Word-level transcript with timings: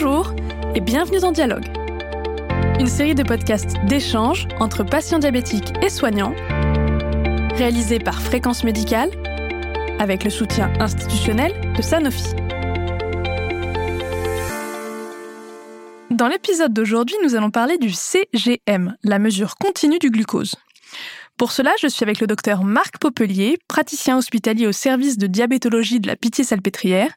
Bonjour 0.00 0.32
et 0.76 0.80
bienvenue 0.80 1.18
dans 1.18 1.32
Dialogue, 1.32 1.66
une 2.78 2.86
série 2.86 3.16
de 3.16 3.24
podcasts 3.24 3.74
d'échange 3.86 4.46
entre 4.60 4.84
patients 4.84 5.18
diabétiques 5.18 5.72
et 5.82 5.88
soignants, 5.88 6.36
réalisée 7.56 7.98
par 7.98 8.22
Fréquence 8.22 8.62
Médicale 8.62 9.10
avec 9.98 10.22
le 10.22 10.30
soutien 10.30 10.72
institutionnel 10.78 11.52
de 11.76 11.82
Sanofi. 11.82 12.28
Dans 16.12 16.28
l'épisode 16.28 16.72
d'aujourd'hui, 16.72 17.16
nous 17.24 17.34
allons 17.34 17.50
parler 17.50 17.76
du 17.76 17.90
CGM, 17.90 18.96
la 19.02 19.18
mesure 19.18 19.56
continue 19.56 19.98
du 19.98 20.10
glucose. 20.10 20.54
Pour 21.36 21.50
cela, 21.50 21.72
je 21.82 21.88
suis 21.88 22.04
avec 22.04 22.20
le 22.20 22.28
docteur 22.28 22.62
Marc 22.62 22.98
Popelier, 23.00 23.58
praticien 23.66 24.16
hospitalier 24.16 24.68
au 24.68 24.72
service 24.72 25.18
de 25.18 25.26
diabétologie 25.26 25.98
de 25.98 26.06
la 26.06 26.14
Pitié-Salpêtrière. 26.14 27.10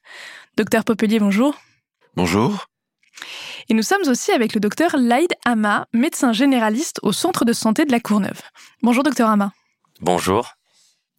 Docteur 0.57 0.83
Popelier, 0.83 1.19
bonjour. 1.19 1.55
Bonjour. 2.15 2.70
Et 3.69 3.73
nous 3.73 3.83
sommes 3.83 4.07
aussi 4.07 4.31
avec 4.31 4.53
le 4.53 4.59
docteur 4.59 4.95
Laïd 4.97 5.33
Hama, 5.45 5.87
médecin 5.93 6.33
généraliste 6.33 6.99
au 7.03 7.11
centre 7.11 7.45
de 7.45 7.53
santé 7.53 7.85
de 7.85 7.91
la 7.91 7.99
Courneuve. 7.99 8.41
Bonjour 8.81 9.03
docteur 9.03 9.29
Hama. 9.29 9.51
Bonjour. 10.01 10.53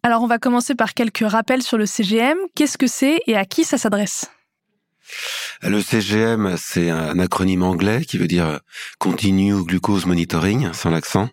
Alors 0.03 0.21
on 0.21 0.27
va 0.27 0.37
commencer 0.37 0.75
par 0.75 0.93
quelques 0.93 1.25
rappels 1.25 1.63
sur 1.63 1.77
le 1.77 1.85
CGM. 1.85 2.37
Qu'est-ce 2.55 2.77
que 2.77 2.87
c'est 2.87 3.21
et 3.25 3.37
à 3.37 3.45
qui 3.45 3.63
ça 3.63 3.77
s'adresse? 3.77 4.29
Le 5.61 5.81
CGM, 5.81 6.55
c'est 6.57 6.89
un 6.89 7.19
acronyme 7.19 7.63
anglais 7.63 8.03
qui 8.05 8.17
veut 8.17 8.27
dire 8.27 8.59
Continue 8.99 9.63
Glucose 9.63 10.05
Monitoring, 10.05 10.73
sans 10.73 10.89
l'accent. 10.89 11.29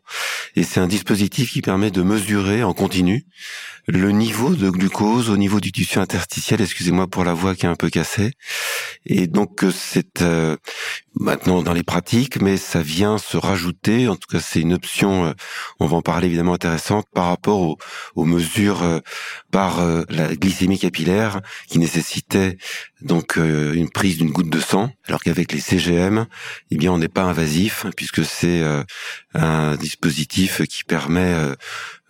Et 0.57 0.63
c'est 0.63 0.81
un 0.81 0.87
dispositif 0.87 1.53
qui 1.53 1.63
permet 1.63 1.91
de 1.91 2.03
mesurer 2.03 2.63
en 2.63 2.73
continu 2.73 3.27
le 3.87 4.13
niveau 4.13 4.55
de 4.55 4.71
glucose 4.71 5.31
au 5.31 5.37
niveau 5.37 5.61
du 5.61 5.73
tissu 5.73 5.99
interstitiel, 5.99 6.61
excusez-moi 6.61 7.09
pour 7.09 7.25
la 7.25 7.35
voix 7.35 7.55
qui 7.55 7.67
est 7.67 7.69
un 7.69 7.75
peu 7.75 7.91
cassée. 7.91 8.33
Et 9.07 9.27
donc 9.27 9.65
c'est 9.73 10.23
euh, 10.23 10.57
maintenant 11.15 11.63
dans 11.63 11.73
les 11.73 11.83
pratiques, 11.83 12.41
mais 12.41 12.57
ça 12.57 12.83
vient 12.83 13.19
se 13.19 13.37
rajouter, 13.37 14.09
en 14.09 14.17
tout 14.17 14.29
cas 14.31 14.41
c'est 14.41 14.61
une 14.61 14.75
option, 14.75 15.27
euh, 15.27 15.33
on 15.81 15.87
va 15.87 15.97
en 15.97 16.03
parler 16.03 16.27
évidemment 16.27 16.55
intéressante, 16.55 17.07
par 17.15 17.27
rapport 17.27 17.61
aux, 17.61 17.79
aux 18.15 18.25
mesures 18.25 18.83
euh, 18.83 19.01
par 19.51 19.81
la 20.09 20.37
glycémie 20.37 20.79
capillaire 20.79 21.41
qui 21.69 21.79
nécessitait 21.79 22.57
donc 23.01 23.39
une 23.75 23.91
prise 23.91 24.19
d'une 24.19 24.31
goutte 24.31 24.51
de 24.51 24.61
sang, 24.61 24.91
alors 25.07 25.21
qu'avec 25.21 25.53
les 25.53 25.61
CGM, 25.61 26.27
eh 26.71 26.77
bien 26.77 26.93
on 26.93 26.99
n'est 26.99 27.09
pas 27.09 27.23
invasif 27.23 27.87
puisque 27.97 28.25
c'est 28.25 28.63
un 29.35 29.77
dispositif 29.77 30.63
qui 30.67 30.85
permet 30.85 31.35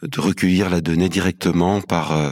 de 0.02 0.20
recueillir 0.20 0.70
la 0.70 0.80
donnée 0.80 1.08
directement 1.08 1.80
par 1.80 2.12
euh, 2.12 2.30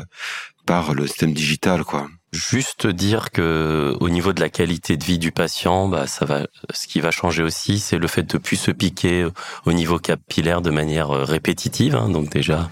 par 0.67 0.95
le 0.95 1.07
système 1.07 1.33
digital, 1.33 1.85
quoi. 1.85 2.09
Juste 2.33 2.87
dire 2.87 3.31
que 3.31 3.97
au 4.01 4.11
niveau 4.11 4.35
de 4.35 4.41
la 4.41 4.51
qualité 4.51 4.99
de 4.99 5.05
vie 5.05 5.19
du 5.19 5.33
patient, 5.33 5.89
bah 5.89 6.07
ça 6.07 6.27
va. 6.27 6.47
Ce 6.75 6.87
qui 6.87 7.01
va 7.01 7.11
changer 7.11 7.43
aussi, 7.43 7.79
c'est 7.79 7.97
le 7.97 8.07
fait 8.07 8.23
de 8.23 8.37
plus 8.37 8.57
se 8.57 8.71
piquer 8.71 9.27
au 9.65 9.73
niveau 9.73 9.99
capillaire 9.99 10.61
de 10.61 10.71
manière 10.71 11.11
euh, 11.11 11.25
répétitive. 11.25 11.97
Hein, 11.97 12.11
donc 12.11 12.29
déjà, 12.29 12.69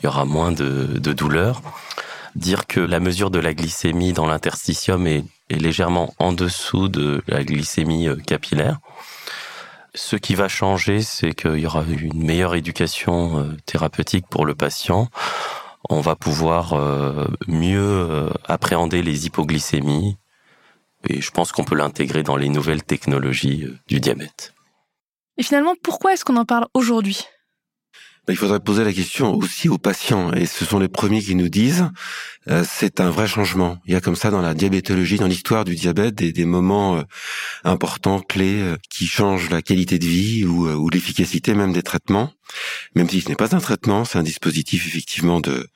il 0.00 0.04
y 0.04 0.08
aura 0.08 0.26
moins 0.26 0.52
de, 0.52 0.98
de 0.98 1.12
douleur. 1.14 1.62
Dire 2.34 2.66
que 2.66 2.80
la 2.80 3.00
mesure 3.00 3.30
de 3.30 3.38
la 3.38 3.54
glycémie 3.54 4.12
dans 4.12 4.26
l'interstitium 4.26 5.06
est, 5.06 5.24
est 5.50 5.56
légèrement 5.56 6.14
en 6.18 6.32
dessous 6.32 6.88
de 6.88 7.22
la 7.26 7.44
glycémie 7.44 8.08
euh, 8.08 8.16
capillaire. 8.16 8.78
Ce 9.94 10.16
qui 10.16 10.34
va 10.34 10.48
changer, 10.48 11.02
c'est 11.02 11.32
qu'il 11.32 11.58
y 11.58 11.66
aura 11.66 11.82
une 11.84 12.24
meilleure 12.24 12.54
éducation 12.54 13.38
euh, 13.38 13.56
thérapeutique 13.66 14.26
pour 14.28 14.46
le 14.46 14.54
patient. 14.54 15.08
On 15.88 16.00
va 16.00 16.16
pouvoir 16.16 16.74
euh, 16.74 17.26
mieux 17.46 18.30
appréhender 18.44 19.02
les 19.02 19.26
hypoglycémies 19.26 20.18
et 21.08 21.20
je 21.20 21.30
pense 21.30 21.52
qu'on 21.52 21.64
peut 21.64 21.76
l'intégrer 21.76 22.22
dans 22.22 22.36
les 22.36 22.48
nouvelles 22.48 22.82
technologies 22.82 23.64
du 23.86 24.00
diabète. 24.00 24.54
Et 25.38 25.44
finalement, 25.44 25.74
pourquoi 25.82 26.12
est-ce 26.12 26.24
qu'on 26.24 26.36
en 26.36 26.44
parle 26.44 26.66
aujourd'hui? 26.74 27.24
Il 28.32 28.36
faudrait 28.36 28.60
poser 28.60 28.84
la 28.84 28.92
question 28.92 29.34
aussi 29.34 29.68
aux 29.68 29.78
patients, 29.78 30.32
et 30.32 30.46
ce 30.46 30.64
sont 30.64 30.78
les 30.78 30.88
premiers 30.88 31.22
qui 31.22 31.34
nous 31.34 31.48
disent 31.48 31.90
euh, 32.48 32.64
c'est 32.68 33.00
un 33.00 33.10
vrai 33.10 33.26
changement. 33.26 33.78
Il 33.86 33.92
y 33.92 33.96
a 33.96 34.00
comme 34.00 34.16
ça 34.16 34.30
dans 34.30 34.40
la 34.40 34.54
diabétologie, 34.54 35.16
dans 35.16 35.26
l'histoire 35.26 35.64
du 35.64 35.74
diabète, 35.74 36.14
des, 36.14 36.32
des 36.32 36.44
moments 36.44 36.96
euh, 36.96 37.02
importants, 37.64 38.20
clés, 38.20 38.60
euh, 38.60 38.76
qui 38.90 39.06
changent 39.06 39.50
la 39.50 39.60
qualité 39.60 39.98
de 39.98 40.06
vie 40.06 40.44
ou, 40.44 40.68
ou 40.68 40.88
l'efficacité 40.88 41.54
même 41.54 41.72
des 41.72 41.82
traitements. 41.82 42.32
Même 42.94 43.08
si 43.08 43.20
ce 43.20 43.28
n'est 43.28 43.36
pas 43.36 43.54
un 43.54 43.60
traitement, 43.60 44.04
c'est 44.04 44.18
un 44.18 44.22
dispositif 44.22 44.86
effectivement 44.86 45.40
de 45.40 45.68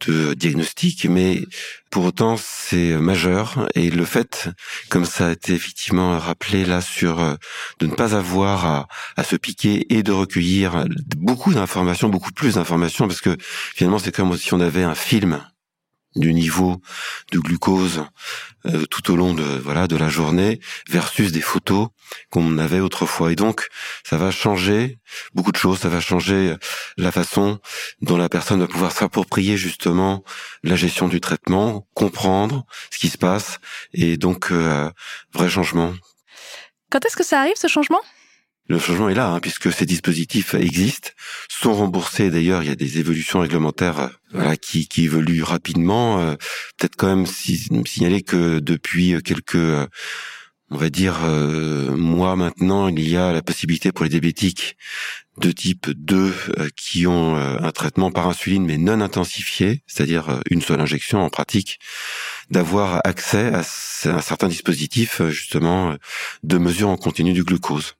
de 0.00 0.34
diagnostic, 0.34 1.06
mais 1.06 1.42
pour 1.90 2.04
autant 2.04 2.36
c'est 2.36 2.96
majeur. 2.96 3.68
Et 3.74 3.90
le 3.90 4.04
fait, 4.04 4.48
comme 4.88 5.04
ça 5.04 5.28
a 5.28 5.32
été 5.32 5.52
effectivement 5.54 6.18
rappelé 6.18 6.64
là 6.64 6.80
sur 6.80 7.20
euh, 7.20 7.34
de 7.78 7.86
ne 7.86 7.94
pas 7.94 8.14
avoir 8.14 8.66
à, 8.66 8.88
à 9.16 9.24
se 9.24 9.36
piquer 9.36 9.86
et 9.94 10.02
de 10.02 10.12
recueillir 10.12 10.84
beaucoup 11.16 11.52
d'informations, 11.54 12.08
beaucoup 12.08 12.32
plus 12.32 12.54
d'informations, 12.54 13.06
parce 13.06 13.20
que 13.20 13.36
finalement 13.74 13.98
c'est 13.98 14.14
comme 14.14 14.36
si 14.36 14.54
on 14.54 14.60
avait 14.60 14.84
un 14.84 14.94
film 14.94 15.40
du 16.16 16.34
niveau 16.34 16.80
de 17.30 17.38
glucose 17.38 18.04
euh, 18.66 18.84
tout 18.86 19.10
au 19.10 19.16
long 19.16 19.34
de 19.34 19.42
voilà 19.42 19.86
de 19.88 19.96
la 19.96 20.08
journée 20.08 20.60
versus 20.88 21.32
des 21.32 21.40
photos 21.40 21.88
qu'on 22.30 22.58
avait 22.58 22.80
autrefois. 22.80 23.32
Et 23.32 23.36
donc 23.36 23.68
ça 24.04 24.18
va 24.18 24.30
changer 24.30 24.98
beaucoup 25.34 25.52
de 25.52 25.56
choses. 25.56 25.78
Ça 25.78 25.88
va 25.88 26.00
changer 26.00 26.54
la 26.96 27.12
façon 27.12 27.60
dont 28.00 28.16
la 28.16 28.28
personne 28.28 28.60
va 28.60 28.68
pouvoir 28.68 28.92
s'approprier 28.92 29.56
justement 29.56 30.22
la 30.62 30.76
gestion 30.76 31.08
du 31.08 31.20
traitement 31.20 31.88
comprendre 31.94 32.66
ce 32.90 32.98
qui 32.98 33.08
se 33.08 33.18
passe 33.18 33.58
et 33.92 34.16
donc 34.16 34.52
euh, 34.52 34.90
vrai 35.32 35.48
changement. 35.48 35.92
Quand 36.90 37.04
est-ce 37.06 37.16
que 37.16 37.24
ça 37.24 37.40
arrive 37.40 37.56
ce 37.56 37.68
changement? 37.68 38.00
Le 38.68 38.78
changement 38.78 39.08
est 39.08 39.14
là, 39.14 39.28
hein, 39.28 39.40
puisque 39.40 39.72
ces 39.72 39.86
dispositifs 39.86 40.54
existent, 40.54 41.10
sont 41.62 41.74
remboursés. 41.74 42.30
D'ailleurs, 42.30 42.62
il 42.62 42.68
y 42.68 42.72
a 42.72 42.76
des 42.76 42.98
évolutions 42.98 43.40
réglementaires 43.40 44.00
euh, 44.00 44.08
voilà, 44.32 44.56
qui, 44.56 44.88
qui 44.88 45.04
évoluent 45.04 45.44
rapidement. 45.44 46.20
Euh, 46.20 46.34
peut-être 46.76 46.96
quand 46.96 47.06
même 47.06 47.26
si, 47.26 47.68
signaler 47.86 48.22
que 48.22 48.58
depuis 48.58 49.14
quelques, 49.22 49.54
euh, 49.54 49.86
on 50.70 50.76
va 50.76 50.90
dire, 50.90 51.20
mois 51.20 52.34
maintenant, 52.34 52.88
il 52.88 53.08
y 53.08 53.16
a 53.16 53.32
la 53.32 53.42
possibilité 53.42 53.92
pour 53.92 54.04
les 54.04 54.10
diabétiques 54.10 54.76
de 55.38 55.52
type 55.52 55.90
2 55.90 56.34
qui 56.76 57.06
ont 57.06 57.36
un 57.36 57.70
traitement 57.72 58.10
par 58.10 58.26
insuline 58.26 58.64
mais 58.64 58.78
non 58.78 59.02
intensifié, 59.02 59.82
c'est-à-dire 59.86 60.40
une 60.50 60.62
seule 60.62 60.80
injection 60.80 61.22
en 61.22 61.28
pratique, 61.28 61.78
d'avoir 62.50 63.02
accès 63.04 63.52
à 63.52 63.60
un 64.16 64.20
certain 64.22 64.48
dispositif 64.48 65.20
justement 65.28 65.94
de 66.42 66.56
mesure 66.56 66.88
en 66.88 66.96
continu 66.96 67.34
du 67.34 67.44
glucose. 67.44 67.94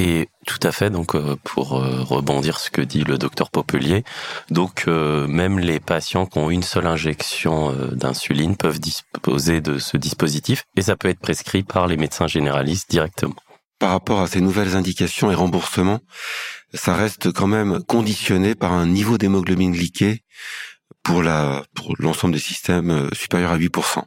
Et 0.00 0.28
tout 0.46 0.60
à 0.62 0.70
fait, 0.70 0.90
donc 0.90 1.16
euh, 1.16 1.34
pour 1.42 1.76
euh, 1.76 2.02
rebondir 2.04 2.60
ce 2.60 2.70
que 2.70 2.80
dit 2.80 3.02
le 3.02 3.18
docteur 3.18 3.50
Popelier, 3.50 4.04
donc 4.48 4.84
euh, 4.86 5.26
même 5.26 5.58
les 5.58 5.80
patients 5.80 6.24
qui 6.24 6.38
ont 6.38 6.50
une 6.50 6.62
seule 6.62 6.86
injection 6.86 7.72
d'insuline 7.92 8.56
peuvent 8.56 8.78
disposer 8.78 9.60
de 9.60 9.78
ce 9.78 9.96
dispositif 9.96 10.62
et 10.76 10.82
ça 10.82 10.94
peut 10.94 11.08
être 11.08 11.18
prescrit 11.18 11.64
par 11.64 11.88
les 11.88 11.96
médecins 11.96 12.28
généralistes 12.28 12.88
directement. 12.88 13.34
Par 13.80 13.90
rapport 13.90 14.20
à 14.20 14.28
ces 14.28 14.40
nouvelles 14.40 14.76
indications 14.76 15.32
et 15.32 15.34
remboursements, 15.34 15.98
ça 16.72 16.94
reste 16.94 17.32
quand 17.32 17.48
même 17.48 17.82
conditionné 17.82 18.54
par 18.54 18.72
un 18.72 18.86
niveau 18.86 19.18
d'hémoglobine 19.18 19.72
glyquée 19.72 20.22
pour 21.02 21.24
la 21.24 21.64
pour 21.74 21.96
l'ensemble 21.98 22.34
des 22.34 22.40
systèmes 22.40 23.08
supérieur 23.12 23.50
à 23.50 23.58
8%. 23.58 24.02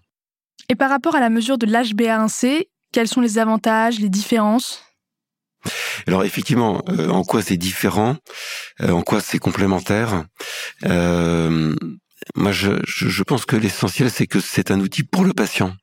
Et 0.69 0.75
par 0.75 0.90
rapport 0.90 1.16
à 1.16 1.19
la 1.19 1.29
mesure 1.29 1.58
de 1.58 1.66
l'HbA1c, 1.66 2.68
quels 2.94 3.09
sont 3.09 3.19
les 3.19 3.40
avantages, 3.40 4.00
les 4.00 4.09
différences? 4.09 4.85
Alors 6.07 6.23
effectivement, 6.23 6.83
euh, 6.89 7.09
en 7.09 7.23
quoi 7.23 7.41
c'est 7.41 7.57
différent, 7.57 8.17
euh, 8.81 8.91
en 8.91 9.01
quoi 9.01 9.22
c'est 9.22 9.39
complémentaire. 9.39 10.25
Euh, 10.85 11.75
moi, 12.35 12.51
je, 12.51 12.72
je 12.85 13.23
pense 13.23 13.45
que 13.45 13.55
l'essentiel, 13.55 14.11
c'est 14.11 14.27
que 14.27 14.39
c'est 14.39 14.72
un 14.72 14.79
outil 14.79 15.03
pour 15.03 15.23
le 15.23 15.33
patient. 15.33 15.73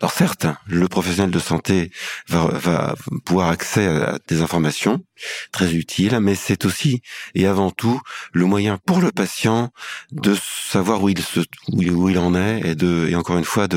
Alors 0.00 0.12
certes, 0.12 0.46
le 0.66 0.88
professionnel 0.88 1.30
de 1.30 1.38
santé 1.38 1.92
va, 2.28 2.46
va 2.46 2.94
pouvoir 3.24 3.48
accès 3.50 3.86
à 3.86 4.18
des 4.26 4.42
informations 4.42 5.04
très 5.52 5.74
utiles, 5.74 6.18
mais 6.20 6.34
c'est 6.34 6.64
aussi 6.64 7.02
et 7.34 7.46
avant 7.46 7.70
tout 7.70 8.00
le 8.32 8.44
moyen 8.44 8.78
pour 8.84 9.00
le 9.00 9.12
patient 9.12 9.70
de 10.10 10.34
savoir 10.34 11.02
où 11.02 11.08
il 11.08 11.20
se 11.20 11.40
où 11.68 12.08
il 12.08 12.18
en 12.18 12.34
est 12.34 12.60
et 12.64 12.74
de 12.74 13.06
et 13.08 13.14
encore 13.14 13.38
une 13.38 13.44
fois 13.44 13.68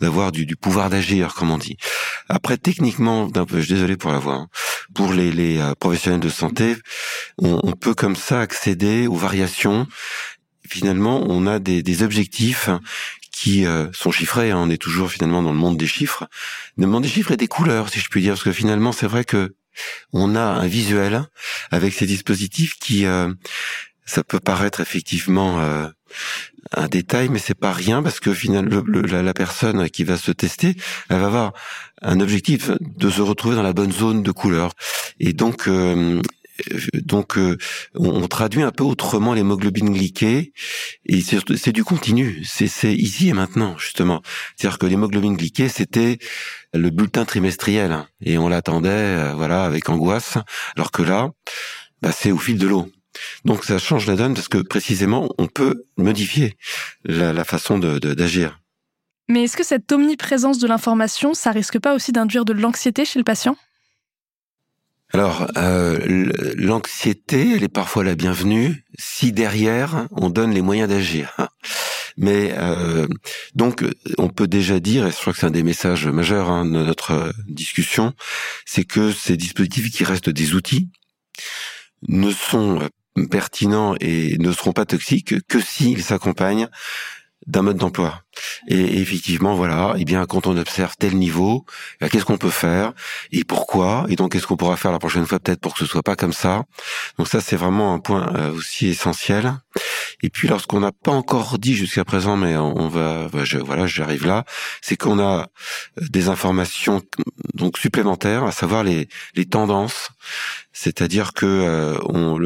d'avoir 0.00 0.32
du, 0.32 0.44
du 0.44 0.56
pouvoir 0.56 0.90
d'agir 0.90 1.34
comme 1.34 1.50
on 1.50 1.58
dit. 1.58 1.76
Après 2.28 2.58
techniquement, 2.58 3.26
d'un 3.26 3.46
peu, 3.46 3.60
je 3.60 3.66
suis 3.66 3.74
désolé 3.74 3.96
pour 3.96 4.12
la 4.12 4.18
voix, 4.18 4.34
hein, 4.34 4.48
pour 4.94 5.12
les, 5.12 5.32
les 5.32 5.58
euh, 5.58 5.74
professionnels 5.74 6.20
de 6.20 6.28
santé, 6.28 6.76
on, 7.38 7.60
on 7.62 7.72
peut 7.72 7.94
comme 7.94 8.16
ça 8.16 8.40
accéder 8.40 9.06
aux 9.06 9.16
variations 9.16 9.86
finalement, 10.66 11.24
on 11.28 11.46
a 11.46 11.58
des, 11.58 11.82
des, 11.82 12.02
objectifs 12.02 12.70
qui 13.42 13.66
euh, 13.66 13.88
sont 13.92 14.12
chiffrés. 14.12 14.52
Hein, 14.52 14.58
on 14.58 14.70
est 14.70 14.80
toujours 14.80 15.10
finalement 15.10 15.42
dans 15.42 15.52
le 15.52 15.58
monde 15.58 15.76
des 15.76 15.88
chiffres, 15.88 16.28
le 16.76 16.86
monde 16.86 17.02
des 17.02 17.08
chiffres 17.08 17.32
et 17.32 17.36
des 17.36 17.48
couleurs, 17.48 17.88
si 17.88 17.98
je 17.98 18.08
puis 18.08 18.22
dire, 18.22 18.34
parce 18.34 18.44
que 18.44 18.52
finalement, 18.52 18.92
c'est 18.92 19.08
vrai 19.08 19.24
que 19.24 19.56
on 20.12 20.36
a 20.36 20.42
un 20.42 20.66
visuel 20.68 21.24
avec 21.72 21.92
ces 21.92 22.06
dispositifs 22.06 22.78
qui, 22.78 23.04
euh, 23.04 23.32
ça 24.04 24.22
peut 24.22 24.38
paraître 24.38 24.78
effectivement 24.80 25.58
euh, 25.58 25.88
un 26.76 26.86
détail, 26.86 27.30
mais 27.30 27.40
c'est 27.40 27.58
pas 27.58 27.72
rien 27.72 28.00
parce 28.00 28.20
que 28.20 28.32
finalement 28.32 28.84
la, 29.10 29.34
personne 29.34 29.90
qui 29.90 30.04
va 30.04 30.18
se 30.18 30.30
tester, 30.30 30.76
elle 31.08 31.18
va 31.18 31.26
avoir 31.26 31.52
un 32.00 32.20
objectif 32.20 32.70
de 32.80 33.10
se 33.10 33.22
retrouver 33.22 33.56
dans 33.56 33.64
la 33.64 33.72
bonne 33.72 33.92
zone 33.92 34.22
de 34.22 34.30
couleur. 34.30 34.72
Et 35.18 35.32
donc, 35.32 35.68
donc 36.94 37.36
euh, 37.36 37.56
on, 37.94 38.26
traduit 38.28 38.62
un 38.62 38.70
peu 38.70 38.84
autrement 38.84 39.34
l'hémoglobine 39.34 39.90
glyquée 39.90 40.52
et 41.06 41.20
c'est 41.22 41.72
du 41.72 41.84
continu, 41.84 42.42
c'est 42.44 42.94
ici 42.94 43.28
et 43.28 43.32
maintenant 43.32 43.76
justement. 43.78 44.22
C'est-à-dire 44.56 44.78
que 44.78 44.86
l'hémoglobine 44.86 45.36
glyquée 45.36 45.68
c'était 45.68 46.18
le 46.72 46.90
bulletin 46.90 47.24
trimestriel 47.24 48.06
et 48.20 48.38
on 48.38 48.48
l'attendait 48.48 48.88
euh, 48.90 49.34
voilà 49.34 49.64
avec 49.64 49.88
angoisse, 49.88 50.38
alors 50.76 50.90
que 50.90 51.02
là 51.02 51.30
bah, 52.00 52.12
c'est 52.12 52.32
au 52.32 52.38
fil 52.38 52.58
de 52.58 52.66
l'eau. 52.66 52.90
Donc 53.44 53.64
ça 53.64 53.78
change 53.78 54.06
la 54.06 54.16
donne 54.16 54.34
parce 54.34 54.48
que 54.48 54.58
précisément 54.58 55.28
on 55.38 55.46
peut 55.46 55.84
modifier 55.96 56.56
la, 57.04 57.32
la 57.32 57.44
façon 57.44 57.78
d'agir. 57.78 58.48
De, 58.48 59.32
Mais 59.32 59.44
est-ce 59.44 59.56
que 59.56 59.64
cette 59.64 59.90
omniprésence 59.92 60.58
de 60.58 60.66
l'information, 60.66 61.34
ça 61.34 61.50
risque 61.50 61.78
pas 61.78 61.94
aussi 61.94 62.12
d'induire 62.12 62.44
de 62.44 62.52
l'anxiété 62.52 63.04
chez 63.04 63.18
le 63.18 63.24
patient? 63.24 63.56
Alors, 65.12 65.46
euh, 65.58 66.32
l'anxiété, 66.56 67.52
elle 67.54 67.64
est 67.64 67.68
parfois 67.68 68.02
la 68.02 68.14
bienvenue 68.14 68.82
si 68.98 69.32
derrière 69.32 70.06
on 70.12 70.30
donne 70.30 70.52
les 70.52 70.62
moyens 70.62 70.88
d'agir. 70.88 71.36
Mais 72.16 72.54
euh, 72.56 73.06
donc, 73.54 73.84
on 74.18 74.28
peut 74.28 74.46
déjà 74.46 74.80
dire, 74.80 75.06
et 75.06 75.10
je 75.10 75.16
crois 75.16 75.32
que 75.34 75.38
c'est 75.38 75.46
un 75.46 75.50
des 75.50 75.62
messages 75.62 76.06
majeurs 76.06 76.50
hein, 76.50 76.64
de 76.64 76.70
notre 76.70 77.32
discussion, 77.46 78.14
c'est 78.64 78.84
que 78.84 79.12
ces 79.12 79.36
dispositifs 79.36 79.90
qui 79.90 80.04
restent 80.04 80.30
des 80.30 80.54
outils 80.54 80.88
ne 82.08 82.30
sont 82.30 82.88
pertinents 83.30 83.94
et 84.00 84.36
ne 84.38 84.52
seront 84.52 84.72
pas 84.72 84.86
toxiques 84.86 85.46
que 85.46 85.60
s'ils 85.60 86.02
s'accompagnent 86.02 86.68
d'un 87.46 87.62
mode 87.62 87.76
d'emploi. 87.76 88.22
Et 88.68 89.00
effectivement, 89.00 89.54
voilà, 89.54 89.94
eh 89.98 90.04
bien, 90.04 90.24
quand 90.26 90.46
on 90.46 90.56
observe 90.56 90.96
tel 90.98 91.16
niveau, 91.16 91.66
eh 92.00 92.08
qu'est-ce 92.08 92.24
qu'on 92.24 92.38
peut 92.38 92.50
faire 92.50 92.92
et 93.30 93.44
pourquoi 93.44 94.06
Et 94.08 94.16
donc, 94.16 94.32
qu'est-ce 94.32 94.46
qu'on 94.46 94.56
pourra 94.56 94.76
faire 94.76 94.92
la 94.92 94.98
prochaine 94.98 95.26
fois 95.26 95.38
peut-être 95.38 95.60
pour 95.60 95.74
que 95.74 95.80
ce 95.80 95.86
soit 95.86 96.02
pas 96.02 96.16
comme 96.16 96.32
ça 96.32 96.64
Donc 97.18 97.28
ça, 97.28 97.40
c'est 97.40 97.56
vraiment 97.56 97.94
un 97.94 97.98
point 97.98 98.34
euh, 98.36 98.52
aussi 98.52 98.88
essentiel. 98.88 99.52
Et 100.22 100.30
puis, 100.30 100.48
lorsqu'on 100.48 100.80
n'a 100.80 100.92
pas 100.92 101.12
encore 101.12 101.58
dit 101.58 101.74
jusqu'à 101.74 102.04
présent, 102.04 102.36
mais 102.36 102.56
on 102.56 102.88
va, 102.88 103.28
voilà, 103.64 103.86
j'arrive 103.86 104.26
là, 104.26 104.44
c'est 104.80 104.96
qu'on 104.96 105.18
a 105.18 105.40
euh, 105.40 105.44
des 106.08 106.28
informations 106.28 107.02
donc 107.54 107.78
supplémentaires, 107.78 108.44
à 108.44 108.52
savoir 108.52 108.84
les, 108.84 109.08
tendances. 109.50 110.10
C'est-à-dire 110.72 111.32
que 111.32 111.46
euh, 111.46 111.98
on, 112.04 112.38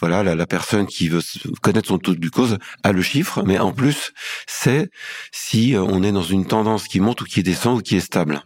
voilà 0.00 0.22
la, 0.22 0.46
personne 0.46 0.86
qui 0.86 1.08
veut 1.08 1.22
connaître 1.62 1.88
son 1.88 1.98
taux 1.98 2.14
de 2.14 2.20
glucose 2.20 2.58
a 2.82 2.92
le 2.92 3.02
chiffre, 3.02 3.42
mais 3.44 3.58
en 3.58 3.72
plus 3.72 4.12
c'est 4.46 4.90
si 5.32 5.74
euh, 5.74 5.82
on 5.82 6.02
est 6.02 6.12
dans 6.12 6.22
une 6.22 6.46
tendance 6.46 6.88
qui 6.88 7.00
monte 7.00 7.22
ou 7.22 7.24
qui 7.24 7.42
descend 7.42 7.78
ou 7.78 7.82
qui 7.82 7.96
est 7.96 8.00
stable 8.00 8.42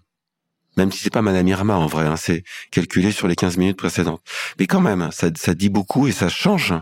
même 0.78 0.92
si 0.92 1.00
c'est 1.00 1.10
pas 1.10 1.22
Madame 1.22 1.46
Irma 1.48 1.76
en 1.76 1.86
vrai, 1.86 2.06
hein, 2.06 2.16
c'est 2.16 2.44
calculé 2.70 3.12
sur 3.12 3.28
les 3.28 3.36
15 3.36 3.56
minutes 3.58 3.76
précédentes. 3.76 4.22
Mais 4.58 4.66
quand 4.66 4.80
même, 4.80 5.08
ça, 5.12 5.28
ça 5.36 5.54
dit 5.54 5.68
beaucoup 5.68 6.06
et 6.06 6.12
ça 6.12 6.28
change 6.28 6.72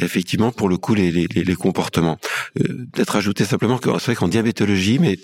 effectivement 0.00 0.52
pour 0.52 0.68
le 0.68 0.76
coup 0.76 0.94
les, 0.94 1.10
les, 1.10 1.26
les 1.26 1.54
comportements. 1.54 2.18
Euh, 2.60 2.86
Peut-être 2.92 3.16
ajouter 3.16 3.44
simplement 3.44 3.78
que 3.78 3.90
c'est 3.98 4.06
vrai 4.06 4.14
qu'en 4.14 4.28
diabétologie, 4.28 4.98
mais 4.98 5.18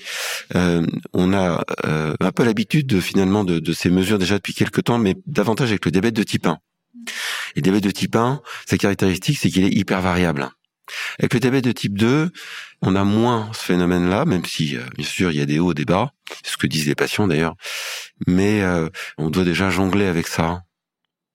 euh, 0.54 0.84
on 1.12 1.32
a 1.32 1.62
euh, 1.86 2.14
un 2.20 2.32
peu 2.32 2.42
l'habitude 2.42 2.86
de, 2.86 3.00
finalement 3.00 3.44
de, 3.44 3.58
de, 3.58 3.72
ces 3.72 3.90
mesures 3.90 4.18
déjà 4.18 4.36
depuis 4.36 4.54
quelques 4.54 4.84
temps, 4.84 4.98
mais 4.98 5.14
davantage 5.26 5.68
avec 5.68 5.84
le 5.84 5.90
diabète 5.90 6.14
de 6.14 6.22
type 6.22 6.46
1. 6.46 6.58
Et 7.54 7.56
le 7.56 7.62
diabète 7.62 7.84
de 7.84 7.90
type 7.90 8.16
1, 8.16 8.40
sa 8.66 8.78
caractéristique, 8.78 9.38
c'est 9.38 9.50
qu'il 9.50 9.64
est 9.64 9.72
hyper 9.72 10.00
variable. 10.00 10.50
Avec 11.18 11.34
le 11.34 11.40
diabète 11.40 11.64
de 11.64 11.72
type 11.72 11.98
2, 11.98 12.30
on 12.82 12.96
a 12.96 13.04
moins 13.04 13.50
ce 13.52 13.64
phénomène-là, 13.64 14.24
même 14.24 14.44
si, 14.44 14.76
euh, 14.76 14.82
bien 14.96 15.06
sûr, 15.06 15.30
il 15.30 15.38
y 15.38 15.42
a 15.42 15.46
des 15.46 15.58
hauts, 15.58 15.74
des 15.74 15.84
bas, 15.84 16.12
c'est 16.42 16.52
ce 16.52 16.56
que 16.56 16.66
disent 16.66 16.86
les 16.86 16.94
patients 16.94 17.26
d'ailleurs, 17.26 17.54
mais 18.26 18.62
euh, 18.62 18.88
on 19.18 19.30
doit 19.30 19.44
déjà 19.44 19.70
jongler 19.70 20.06
avec 20.06 20.26
ça. 20.26 20.62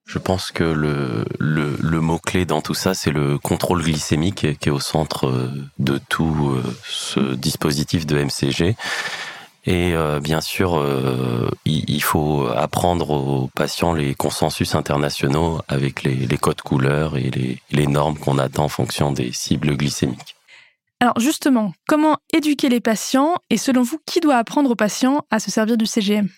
Je 0.07 0.19
pense 0.19 0.51
que 0.51 0.63
le, 0.63 1.25
le, 1.39 1.75
le 1.79 1.99
mot-clé 1.99 2.45
dans 2.45 2.61
tout 2.61 2.75
ça, 2.75 2.93
c'est 2.93 3.11
le 3.11 3.39
contrôle 3.39 3.81
glycémique 3.81 4.59
qui 4.59 4.69
est 4.69 4.71
au 4.71 4.79
centre 4.79 5.27
euh, 5.27 5.49
de 5.79 5.99
tout 6.09 6.61
ce 6.83 7.33
dispositif 7.33 8.05
de 8.05 8.23
MCG. 8.23 8.75
Et 9.67 9.95
bien 10.21 10.41
sûr, 10.41 10.85
il, 11.65 12.03
faut 12.03 12.47
apprendre 12.56 13.09
aux 13.09 13.50
patients 13.56 13.94
les 13.94 14.13
consensus 14.13 14.75
internationaux 14.75 15.59
avec 15.67 16.03
les, 16.03 16.38
codes 16.38 16.62
couleurs 16.62 17.17
et 17.17 17.31
les 17.71 17.88
normes 17.88 18.17
qu'on 18.19 18.38
attend 18.38 18.65
en 18.65 18.69
fonction 18.69 19.12
des 19.12 19.31
cibles 19.31 19.75
glycémiques. 19.75 20.35
Alors 21.00 21.19
justement, 21.19 21.73
comment 21.88 22.17
éduquer 22.33 22.69
les 22.69 22.79
patients 22.79 23.35
et 23.50 23.57
selon 23.57 23.81
vous, 23.81 24.00
qui 24.06 24.21
doit 24.21 24.38
apprendre 24.38 24.71
aux 24.71 24.75
patients 24.75 25.25
à 25.29 25.39
se 25.39 25.51
servir 25.51 25.77
du 25.77 25.85
CGM 25.85 26.29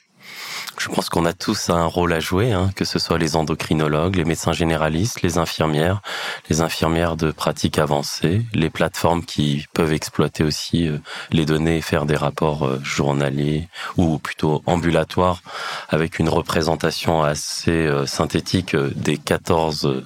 je 0.79 0.89
pense 0.89 1.09
qu'on 1.09 1.25
a 1.25 1.33
tous 1.33 1.69
un 1.69 1.85
rôle 1.85 2.13
à 2.13 2.19
jouer, 2.19 2.51
hein, 2.51 2.71
que 2.75 2.85
ce 2.85 2.99
soit 2.99 3.17
les 3.17 3.35
endocrinologues, 3.35 4.15
les 4.15 4.25
médecins 4.25 4.53
généralistes, 4.53 5.21
les 5.21 5.37
infirmières, 5.37 6.01
les 6.49 6.61
infirmières 6.61 7.15
de 7.15 7.31
pratique 7.31 7.79
avancée, 7.79 8.45
les 8.53 8.69
plateformes 8.69 9.23
qui 9.23 9.65
peuvent 9.73 9.93
exploiter 9.93 10.43
aussi 10.43 10.87
euh, 10.87 10.99
les 11.31 11.45
données 11.45 11.77
et 11.77 11.81
faire 11.81 12.05
des 12.05 12.15
rapports 12.15 12.65
euh, 12.65 12.79
journaliers 12.83 13.67
ou 13.97 14.19
plutôt 14.19 14.61
ambulatoires 14.65 15.41
avec 15.89 16.19
une 16.19 16.29
représentation 16.29 17.23
assez 17.23 17.71
euh, 17.71 18.05
synthétique 18.05 18.75
des 18.75 19.17
14 19.17 20.03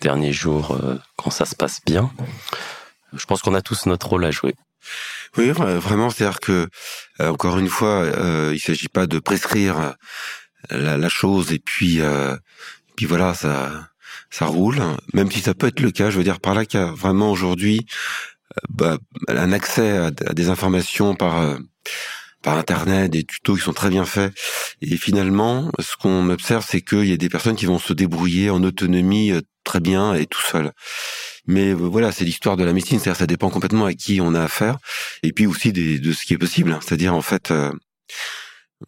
derniers 0.00 0.32
jours 0.32 0.78
quand 1.16 1.30
ça 1.30 1.44
se 1.44 1.54
passe 1.54 1.80
bien 1.84 2.10
je 3.12 3.26
pense 3.26 3.42
qu'on 3.42 3.54
a 3.54 3.62
tous 3.62 3.86
notre 3.86 4.08
rôle 4.08 4.24
à 4.24 4.30
jouer. 4.30 4.54
Oui, 5.36 5.50
vraiment, 5.50 6.10
c'est-à-dire 6.10 6.40
que 6.40 6.68
euh, 7.20 7.28
encore 7.28 7.58
une 7.58 7.68
fois, 7.68 8.02
euh, 8.02 8.50
il 8.54 8.60
s'agit 8.60 8.88
pas 8.88 9.06
de 9.06 9.18
prescrire 9.18 9.78
euh, 9.80 9.92
la, 10.70 10.96
la 10.96 11.08
chose 11.08 11.52
et 11.52 11.58
puis 11.58 12.00
euh, 12.00 12.36
puis 12.96 13.06
voilà, 13.06 13.34
ça 13.34 13.88
ça 14.30 14.46
roule. 14.46 14.80
Même 15.14 15.30
si 15.30 15.40
ça 15.40 15.54
peut 15.54 15.68
être 15.68 15.80
le 15.80 15.90
cas, 15.90 16.10
je 16.10 16.18
veux 16.18 16.24
dire 16.24 16.40
par 16.40 16.54
là 16.54 16.64
qu'il 16.66 16.80
y 16.80 16.82
a 16.82 16.86
vraiment 16.92 17.30
aujourd'hui 17.30 17.86
bah, 18.68 18.98
un 19.28 19.52
accès 19.52 19.96
à, 19.96 20.10
des 20.10 20.48
informations 20.50 21.14
par 21.14 21.56
par 22.42 22.58
internet, 22.58 23.10
des 23.10 23.24
tutos 23.24 23.56
qui 23.56 23.62
sont 23.62 23.72
très 23.72 23.90
bien 23.90 24.04
faits. 24.04 24.34
Et 24.80 24.96
finalement, 24.96 25.70
ce 25.78 25.96
qu'on 25.96 26.28
observe, 26.28 26.66
c'est 26.68 26.80
qu'il 26.80 27.06
y 27.06 27.12
a 27.12 27.16
des 27.16 27.28
personnes 27.28 27.56
qui 27.56 27.66
vont 27.66 27.78
se 27.78 27.92
débrouiller 27.92 28.50
en 28.50 28.62
autonomie 28.64 29.32
très 29.64 29.80
bien 29.80 30.14
et 30.14 30.26
tout 30.26 30.40
seul. 30.40 30.72
Mais 31.46 31.70
euh, 31.70 31.74
voilà, 31.74 32.12
c'est 32.12 32.24
l'histoire 32.24 32.56
de 32.56 32.64
la 32.64 32.72
médecine, 32.72 32.98
c'est-à-dire 32.98 33.18
ça 33.18 33.26
dépend 33.26 33.50
complètement 33.50 33.86
à 33.86 33.94
qui 33.94 34.20
on 34.20 34.34
a 34.34 34.42
affaire, 34.42 34.78
et 35.22 35.32
puis 35.32 35.46
aussi 35.46 35.72
de 35.72 36.12
ce 36.12 36.24
qui 36.24 36.34
est 36.34 36.38
possible, 36.38 36.78
c'est-à-dire 36.80 37.14
en 37.14 37.22
fait, 37.22 37.50
euh, 37.50 37.72